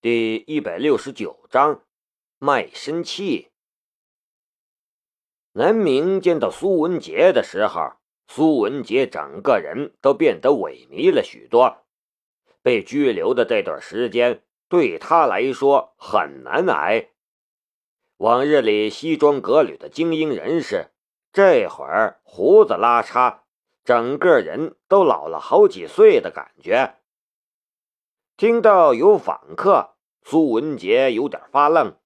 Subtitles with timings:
[0.00, 1.82] 第一百六十九章
[2.38, 3.48] 卖身契。
[5.54, 7.94] 南明见到苏文杰的时候，
[8.28, 11.78] 苏文杰整个人都变得萎靡了许多。
[12.62, 17.08] 被拘留的这段时间对他来说很难挨。
[18.18, 20.92] 往日里西装革履的精英人士，
[21.32, 23.40] 这会儿胡子拉碴，
[23.82, 26.97] 整个人都老了好几岁的感觉。
[28.38, 31.96] 听到有访客，苏文杰有点发愣。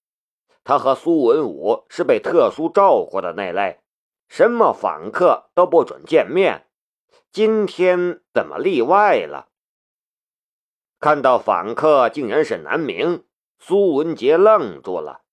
[0.64, 3.80] 他和苏文武是被特殊照顾的那类，
[4.30, 6.70] 什么访客都不准见面。
[7.30, 9.48] 今天怎么例外了？
[10.98, 13.26] 看到访客竟然是南明，
[13.58, 15.24] 苏文杰愣住了。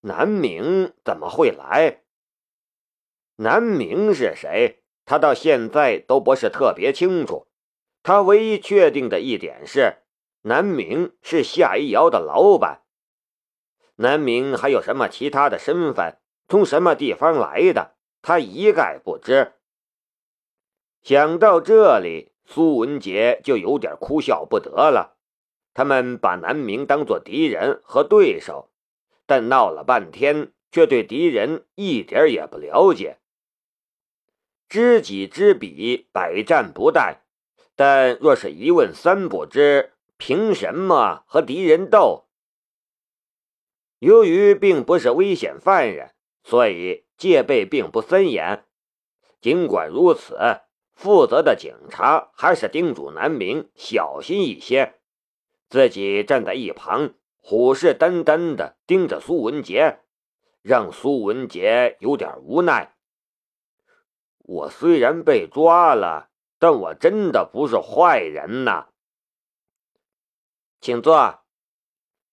[0.00, 2.00] 南明怎么会来？
[3.36, 4.82] 南明是谁？
[5.04, 7.46] 他到现在都不是特别清楚。
[8.02, 9.98] 他唯一确定的一点是。
[10.46, 12.82] 南明是夏一瑶的老板。
[13.96, 16.18] 南明还有什么其他的身份？
[16.48, 17.94] 从什么地方来的？
[18.20, 19.54] 他一概不知。
[21.02, 25.16] 想到这里，苏文杰就有点哭笑不得了。
[25.72, 28.70] 他们把南明当作敌人和对手，
[29.24, 33.18] 但闹了半天，却对敌人一点也不了解。
[34.68, 37.20] 知己知彼，百战不殆。
[37.74, 39.93] 但若是一问三不知。
[40.26, 42.24] 凭什么和敌人斗？
[43.98, 48.64] 由于并不是危险犯人，所以戒备并不森严。
[49.42, 50.38] 尽管如此，
[50.94, 54.94] 负责的警察还是叮嘱南明小心一些，
[55.68, 59.98] 自己站在一旁，虎视眈眈地盯着苏文杰，
[60.62, 62.94] 让苏文杰有点无奈。
[64.38, 68.88] 我虽然被抓了，但我真的不是坏人呐。
[70.84, 71.40] 请坐。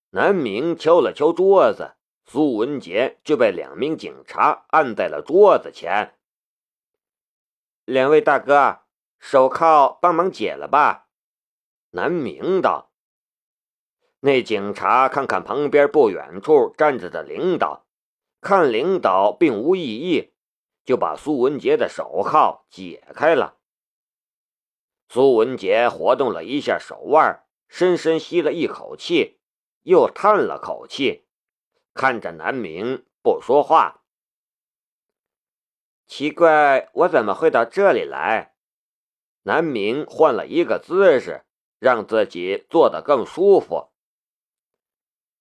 [0.10, 6.20] 南明敲了敲桌子，苏文杰就被两名警察按在了桌子前。
[7.86, 8.82] 两位大哥，
[9.20, 11.08] 手铐帮忙解了吧？
[11.92, 12.92] 南明道。
[14.20, 17.86] 那警察看看旁边不远处站着的领导，
[18.42, 20.34] 看领导并无异议，
[20.84, 23.56] 就把苏文杰的手铐解开了。
[25.08, 27.46] 苏文杰活动了一下手腕。
[27.72, 29.40] 深深吸了一口气，
[29.84, 31.24] 又叹了口气，
[31.94, 34.04] 看着南明不说话。
[36.06, 38.56] 奇怪，我怎么会到这里来？
[39.44, 41.46] 南明换了一个姿势，
[41.80, 43.92] 让自己坐得更舒服。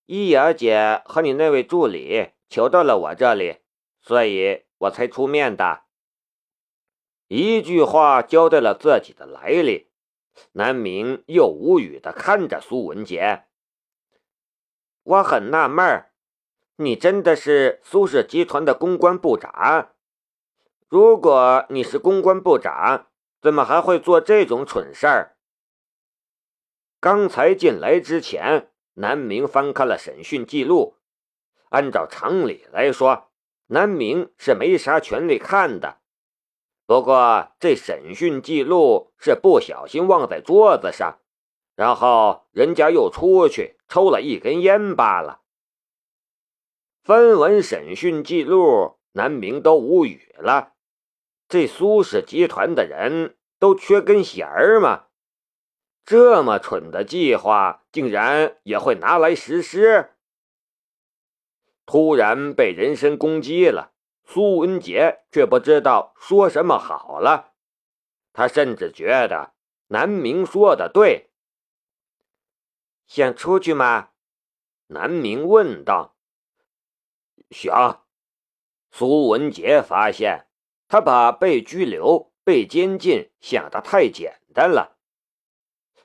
[0.06, 3.58] 伊雅姐和你那位助理求到了我这里，
[4.00, 5.82] 所以我才出面的。
[7.26, 9.89] 一句话交代了自己的来历。
[10.52, 13.44] 南明又无语的看着苏文杰，
[15.02, 16.12] 我很纳闷儿，
[16.76, 19.92] 你真的是苏氏集团的公关部长？
[20.88, 23.06] 如果你是公关部长，
[23.40, 25.36] 怎么还会做这种蠢事儿？
[26.98, 30.96] 刚才进来之前，南明翻看了审讯记录，
[31.70, 33.30] 按照常理来说，
[33.68, 36.00] 南明是没啥权利看的。
[36.90, 41.20] 不过，这审讯记录是不小心忘在桌子上，
[41.76, 45.42] 然后人家又出去抽了一根烟罢了。
[47.04, 50.72] 翻完审讯记录，南明都无语了。
[51.48, 55.04] 这苏氏集团的人都缺根弦儿吗？
[56.04, 60.14] 这么蠢的计划，竟然也会拿来实施？
[61.86, 63.92] 突然被人身攻击了。
[64.32, 67.50] 苏文杰却不知道说什么好了，
[68.32, 69.54] 他甚至觉得
[69.88, 71.30] 南明说的对。
[73.08, 74.10] 想出去吗？
[74.86, 76.14] 南明问道。
[77.50, 78.06] 想。
[78.92, 80.47] 苏文杰发现
[80.86, 84.97] 他把被拘留、被监禁想得太简单了。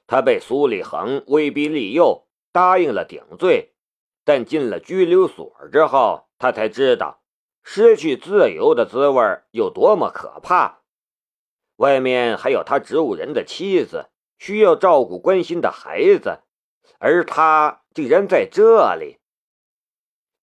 [0.07, 3.75] 他被苏立恒威逼利诱，答应了顶罪，
[4.23, 7.21] 但进了拘留所之后，他才知道。
[7.67, 10.83] 失去自由的滋味有多么可怕！
[11.77, 16.43] 外面还有他植物人的妻子，需要照顾关心的孩子，
[16.99, 19.17] 而他竟然在这里。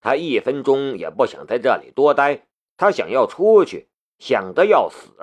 [0.00, 3.88] 他一分钟也不想在这里多待，他想要出去，
[4.18, 5.14] 想得要死。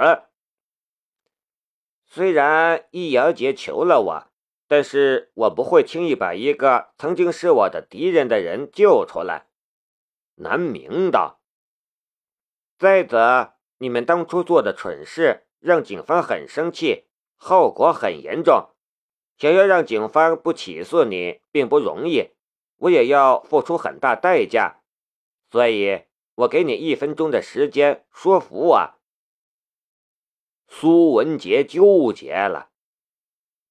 [2.05, 4.27] 虽然易瑶姐求了我，
[4.69, 9.47] 但是我不会轻易把一个曾经是我的敌人的人救出来。
[10.35, 11.38] 南明道。
[12.79, 18.69] 再则，你们当初做的蠢事让警方很生气，后果很严重。
[19.37, 22.29] 想要让警方不起诉你并不容易，
[22.77, 24.79] 我也要付出很大代价，
[25.51, 26.05] 所以
[26.35, 28.91] 我给你一分钟的时间说服我。
[30.69, 32.69] 苏文杰纠结了，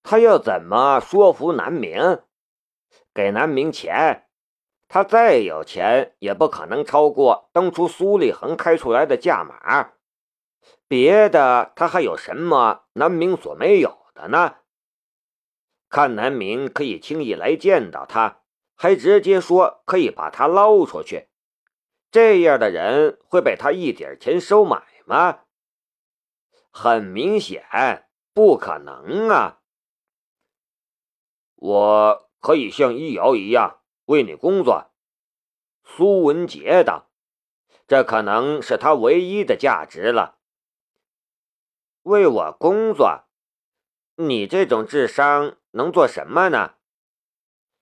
[0.03, 2.21] 他要怎么说服南明？
[3.15, 4.28] 给南明钱，
[4.89, 9.93] 他再有钱也不可能超过当初苏立恒开出来的价码。
[10.89, 14.57] 别的他还有什么南明所没有的呢？
[15.91, 18.43] 看南明可以轻易来见到他，
[18.75, 21.29] 还直接说可以把他捞出去，
[22.11, 25.41] 这样的人会被他一点钱收买吗？
[26.71, 29.61] 很明显，不可能啊！
[31.57, 33.78] 我可以像易遥一样
[34.09, 34.91] 为你工作。
[35.83, 37.09] 苏文杰道
[37.89, 40.39] ：“这可能是他唯一的价值了。
[42.03, 43.25] 为我工作，
[44.17, 46.77] 你这种智商。”能做什么呢？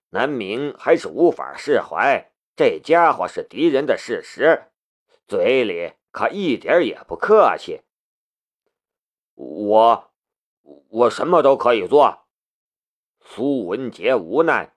[0.09, 4.71] 南明还是无法释怀这家伙是敌人的事实，
[5.25, 7.81] 嘴里可一点也不客气。
[9.35, 10.11] 我，
[10.89, 12.27] 我什么都可以做。
[13.21, 14.75] 苏文杰无奈，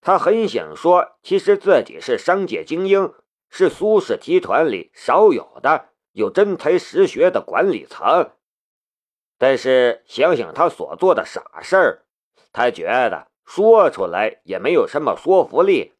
[0.00, 3.12] 他很想说，其实自己是商界精英，
[3.50, 8.30] 是苏氏集团里少有的有真才实学的管理层，
[9.36, 12.06] 但是想想他所做的傻事儿。
[12.52, 15.92] 他觉得说出来也没有什么说服力。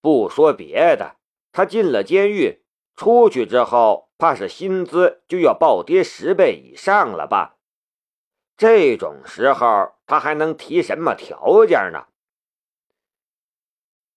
[0.00, 1.16] 不说别的，
[1.52, 2.62] 他进了监狱，
[2.96, 7.56] 出去之后，怕是薪资就要暴跌十倍以上了吧？
[8.56, 12.06] 这种时候，他还能提什么条件呢？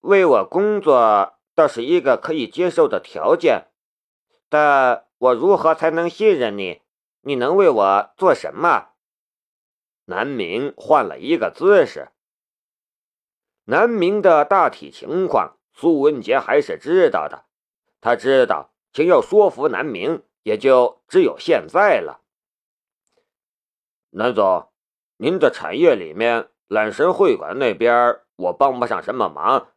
[0.06, 3.70] 为我工作倒是一个可以接受的条件，
[4.50, 6.82] 但我如何才能信任你？
[7.22, 8.90] 你能为我做什么？
[10.06, 12.10] 南明换了一个姿势。
[13.64, 17.46] 南明的大体情况，苏文杰还是知道的。
[18.00, 22.22] 他知道，想要说服南明，也就只有现在了。
[24.12, 24.70] 南总，
[25.18, 29.70] 您的产业里面，揽神会馆那边我帮不上什么忙，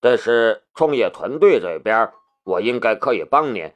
[0.00, 2.12] 但是创业团队这边，
[2.44, 3.72] 我应该可以帮您。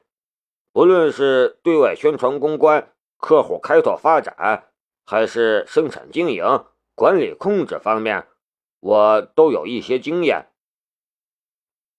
[0.72, 4.68] 不论是对外宣传、公关、客户开拓发展。
[5.04, 6.64] 还是生产经营、
[6.94, 8.28] 管理控制方面，
[8.78, 10.46] 我都有一些经验。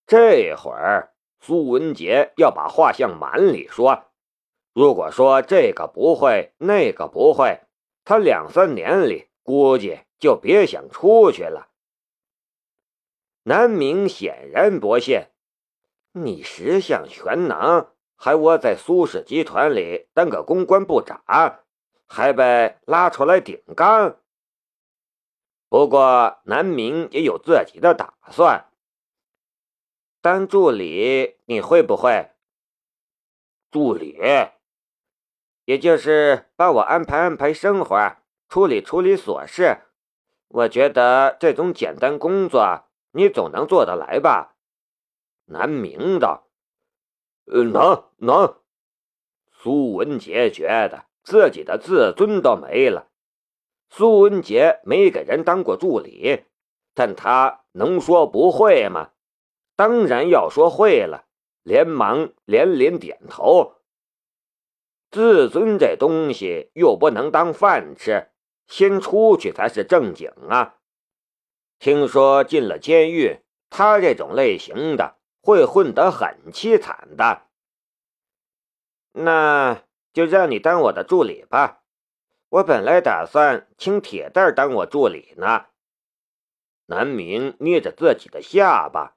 [0.07, 4.05] 这会儿，苏文杰要把话向满里说。
[4.73, 7.59] 如果说这个不会，那个不会，
[8.05, 11.67] 他两三年里估计就别想出去了。
[13.43, 15.27] 南明显然不信，
[16.11, 21.23] 你十项全能，还窝在苏氏集团里当个公关部长。
[22.05, 24.19] 还被拉出来顶缸。
[25.67, 28.69] 不过南明也有自己的打算。
[30.21, 32.29] 当助理你会不会？
[33.71, 34.19] 助理，
[35.65, 38.17] 也就是帮我安排安排生活，
[38.47, 39.79] 处理处理琐事。
[40.49, 42.83] 我觉得这种简单工作
[43.13, 44.55] 你总能做得来吧？
[45.45, 46.49] 南明道
[47.47, 48.57] ：“呃，能能。”
[49.53, 51.05] 苏文杰觉得。
[51.25, 53.07] 自己的自尊都没了。
[53.89, 56.43] 苏文杰没给人当过助理，
[56.93, 59.11] 但他能说不会吗？
[59.77, 61.23] 当然要说会了，
[61.63, 63.75] 连忙连连点头。
[65.11, 68.31] 自尊这东西又不能当饭吃，
[68.67, 70.75] 先出去才是正经啊！
[71.83, 77.47] 听说进了监狱，他这种类型的会混得很凄惨的。
[79.11, 79.83] 那。
[80.13, 81.81] 就让你当我的助理吧，
[82.49, 85.65] 我本来打算请铁蛋当我助理呢。
[86.85, 89.15] 南明捏着自己的下巴，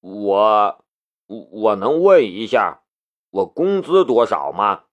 [0.00, 0.84] 我
[1.26, 2.82] 我能问一下，
[3.30, 4.84] 我工资多少吗？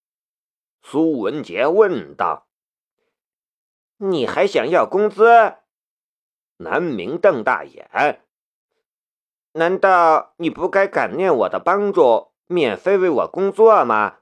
[0.82, 2.48] 苏文杰问道。
[3.98, 5.58] 你还想要工资？
[6.62, 8.22] 南明瞪大眼，
[9.54, 14.20] 难道你不该感念我的帮助，免费为我工作吗？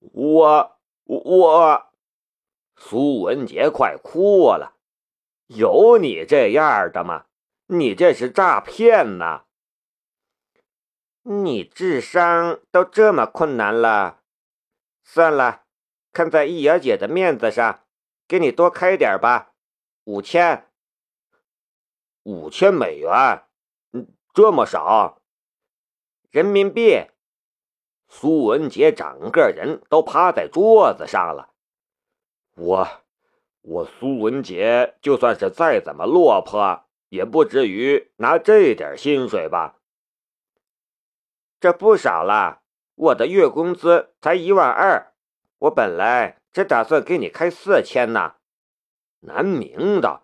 [0.00, 1.86] 我我，
[2.76, 4.74] 苏文杰快哭了。
[5.46, 7.26] 有你这样的吗？
[7.66, 9.44] 你这是诈骗呐！
[11.22, 14.20] 你智商都这么困难了，
[15.02, 15.62] 算了，
[16.12, 17.80] 看在易瑶姐的面子上，
[18.26, 19.52] 给你多开点吧，
[20.04, 20.68] 五千，
[22.24, 23.44] 五千美元，
[23.92, 25.22] 嗯，这么少？
[26.30, 27.06] 人民币。
[28.08, 31.50] 苏文杰整个人都趴在桌子上了。
[32.54, 32.88] 我，
[33.62, 39.78] 我苏文杰就算是再怎么落魄，也不至于拿这点薪水吧？
[41.58, 42.62] 这不少了，
[42.94, 45.14] 我的月工资才一万二，
[45.58, 48.34] 我本来只打算给你开四千呢。
[49.20, 50.23] 南明道：“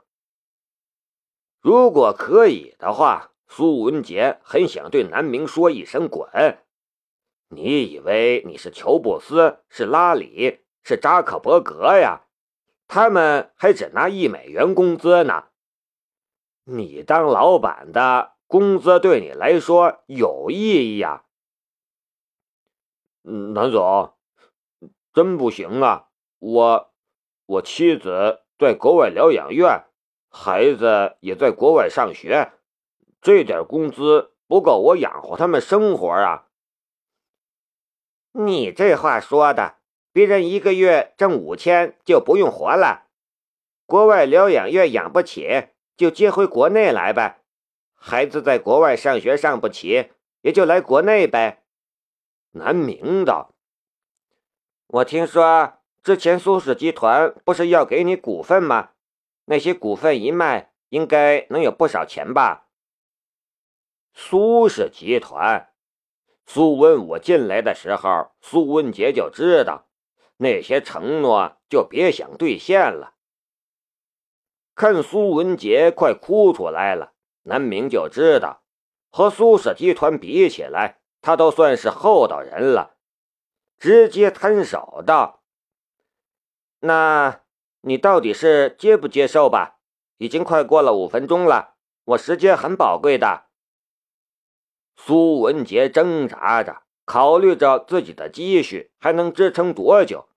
[1.61, 6.29] 如果可以的话，苏文杰很想对南明说一声滚。
[7.49, 12.23] 你以为你是乔布斯，是拉里，是扎克伯格呀？”
[12.93, 15.45] 他们还只拿一美元工资呢，
[16.65, 21.25] 你当老板的工资对你来说有意义呀？
[23.23, 24.15] 南总，
[25.13, 26.09] 真不行啊！
[26.41, 26.93] 我
[27.47, 29.85] 我妻子在国外疗养院，
[30.31, 32.53] 孩子也在国外上学，
[33.21, 36.47] 这点工资不够我养活他们生活啊！
[38.33, 39.77] 你这话说的。
[40.13, 43.07] 别人一个月挣五千就不用活了，
[43.87, 47.43] 国外疗养院养不起，就接回国内来呗。
[47.95, 50.11] 孩子在国外上学上不起，
[50.41, 51.63] 也就来国内呗。
[52.51, 53.55] 南明道，
[54.89, 58.91] 我听说之前苏氏集团不是要给你股份吗？
[59.51, 62.69] 那些股份一卖，应该能有不少钱吧？
[64.15, 65.73] 苏氏集团，
[66.47, 69.89] 苏文武进来的时候，苏文杰就知道。
[70.37, 73.17] 那些承诺就别想兑现了。
[74.77, 78.63] 看苏文杰快哭出来了，南明就知道，
[79.11, 82.99] 和苏氏集团比起来，他都算是厚道人了，
[83.77, 85.43] 直接摊手道
[86.79, 87.43] ：“那
[87.83, 89.79] 你到底是接不接受吧？
[90.19, 93.47] 已经快过了五分钟了，我时间很宝贵的。”
[94.97, 100.29] 苏文杰挣扎着，考虑着自己的积蓄还能支撑多久。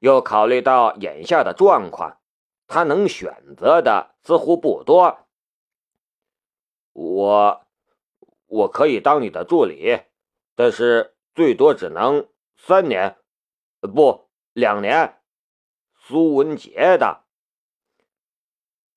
[0.00, 2.18] 又考虑到眼下的状况，
[2.66, 5.20] 他能选择的似乎不多。
[6.92, 7.66] 我
[8.46, 10.00] 我可以当你的助理，
[10.54, 12.28] 但是最多只能
[12.58, 13.16] 三年，
[13.80, 15.18] 不两年。
[16.08, 17.24] 苏文杰的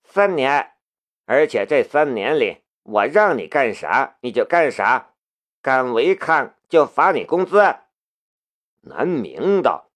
[0.04, 0.74] 三年，
[1.26, 5.16] 而且这三年里，我让你干啥你就干啥，
[5.60, 7.58] 敢违抗就罚你工资。
[8.82, 9.90] 南明道。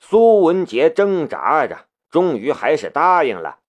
[0.00, 3.60] 苏文杰挣扎着，终于还是答应了。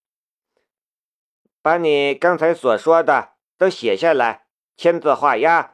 [1.62, 5.73] 把你刚才所说的都写下来，签字画押。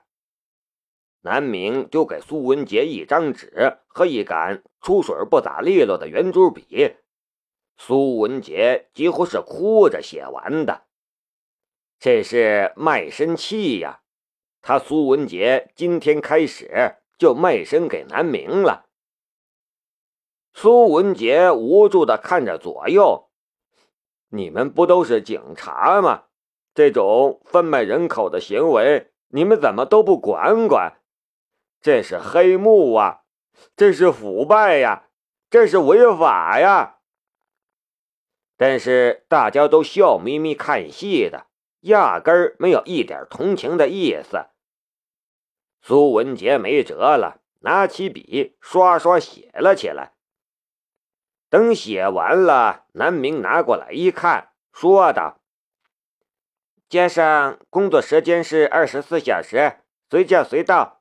[1.21, 6.95] 南明丢给苏文杰一张纸和一杆出水不咋利落的圆珠笔。
[7.77, 10.83] 苏文杰几乎是哭着写完的。
[11.99, 14.01] 这是卖身契呀！
[14.61, 18.87] 他苏文杰今天开始就卖身给南明了。
[20.53, 23.29] 苏文杰无助的看着左右，
[24.29, 26.25] 你们不都是警察吗？
[26.73, 30.98] 这种贩卖人口的行为，你们怎么都不管管？
[31.81, 33.21] 这是黑幕啊！
[33.75, 35.09] 这是腐败呀！
[35.49, 36.99] 这是违法呀！
[38.55, 41.47] 但是大家都笑眯眯看戏的，
[41.81, 44.47] 压根儿没有一点同情的意思。
[45.81, 50.13] 苏文杰没辙了，拿起笔刷刷写了起来。
[51.49, 55.41] 等写完了，南明拿过来一看，说道
[56.87, 59.77] ：“加上工作时间是二十四小时，
[60.09, 60.98] 随叫随到，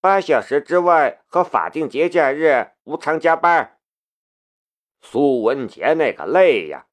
[0.00, 3.78] 八小时之外和法定节假日无偿加班。”
[5.02, 6.86] 苏文杰那个累呀，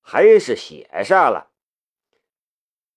[0.00, 1.50] 还是写上了。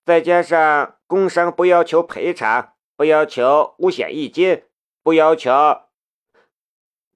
[0.06, 4.64] 再加上工伤不要求赔偿，不要求五险一金，
[5.04, 5.52] 不要求，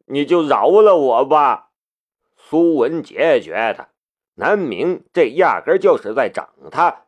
[0.05, 1.72] 你就饶了我吧。
[2.38, 3.89] 苏文杰觉得
[4.36, 7.05] 南明这压根就是在整他，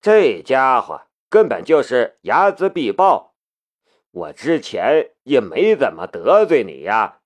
[0.00, 3.29] 这家伙根本就是睚眦必报。
[4.12, 7.20] 我之前也没怎么得罪你呀，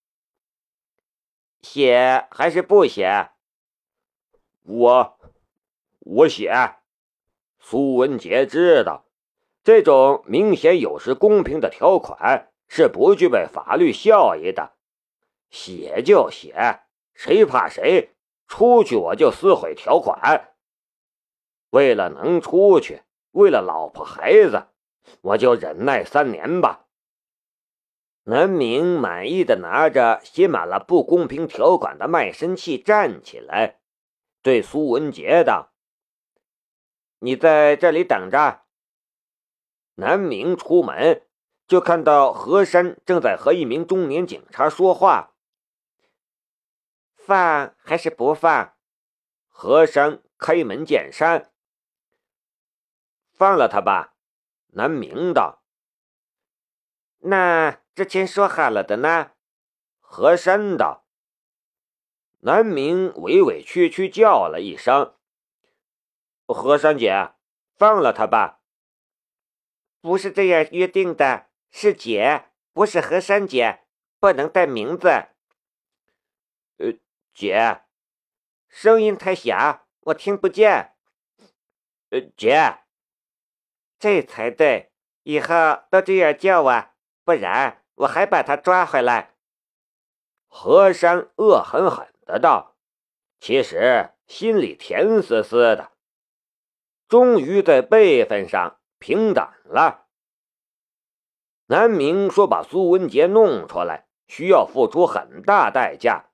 [1.63, 3.31] 写还是不写？
[4.63, 5.19] 我
[6.01, 6.77] 我写。
[7.59, 9.07] 苏文杰知道，
[9.63, 14.73] 这种明显有失公平的条款是不具备法律效益的，
[15.51, 16.81] 写就写。
[17.15, 18.11] 谁怕谁？
[18.47, 20.55] 出去我就撕毁条款。
[21.71, 24.67] 为了能出去，为了老婆孩子，
[25.21, 26.87] 我就忍耐三年吧。
[28.25, 33.81] 南明满意的拿着写满了不公平条款的卖身契站起来，
[34.41, 35.75] 对苏文杰道
[37.21, 38.63] ：“你在这里等着。”
[39.97, 41.27] 南明出门
[41.67, 45.35] 就看到何山正在和一名中年警察说话。
[47.15, 48.75] 放还是不放？
[49.49, 51.53] 和珅开门见山
[53.33, 54.14] ：“放了他吧。”
[54.75, 55.63] 南明道
[57.21, 59.33] ：“那之前说好了的呢？”
[60.01, 61.07] 和珅道。
[62.41, 65.15] 南明委委屈屈叫了一声
[66.47, 67.33] ：“和珅姐，
[67.75, 68.61] 放了他吧。”
[70.03, 73.85] 不是这样约定的，是姐，不是和珅姐，
[74.19, 75.09] 不能带名字。
[76.77, 76.93] 呃，
[77.33, 77.85] 姐，
[78.69, 80.95] 声音太小，我听不见。
[82.11, 82.84] 呃，姐，
[83.99, 84.91] 这才对，
[85.23, 85.47] 以后
[85.91, 86.85] 都这样叫我，
[87.25, 89.35] 不然我还把他抓回来。
[90.47, 92.77] 和珅恶狠狠的道，
[93.41, 95.91] 其实心里甜丝丝的，
[97.09, 100.07] 终于在辈分上平等了。
[101.67, 106.27] 南明说把苏文杰弄出来，需要付出很大代价。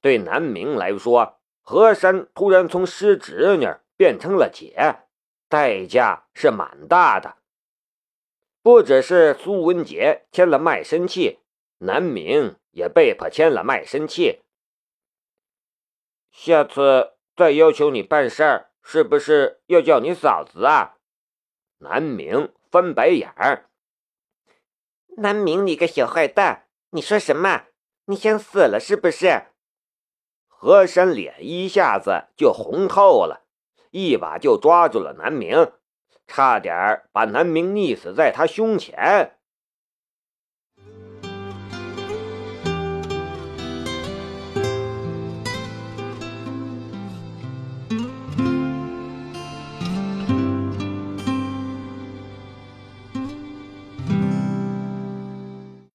[0.00, 5.05] 对南明来说，和珅突然从师侄女变成了姐，
[5.56, 7.38] 代价是蛮大的。
[8.60, 11.38] 不只是苏文杰签了卖身契，
[11.78, 14.42] 南明也被迫签了卖身契。
[16.30, 20.98] 下次再要求你办事儿，是不是要叫你嫂子啊？
[21.78, 23.70] 南明翻白眼儿。
[25.16, 27.68] 南明，你个小坏蛋，你说什么？
[28.04, 29.46] 你想死了是不是？
[30.46, 33.45] 和珅脸一下子就红透了，
[33.96, 35.72] 一把就抓住了南明，
[36.26, 39.35] 差点把南明溺死在他胸前。